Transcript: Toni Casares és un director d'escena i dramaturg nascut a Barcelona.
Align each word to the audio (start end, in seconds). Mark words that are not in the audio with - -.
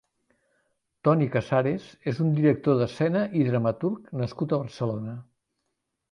Toni 1.07 1.25
Casares 1.33 1.83
és 2.11 2.21
un 2.23 2.31
director 2.39 2.79
d'escena 2.79 3.21
i 3.41 3.43
dramaturg 3.49 4.09
nascut 4.23 4.55
a 4.55 4.59
Barcelona. 4.63 5.15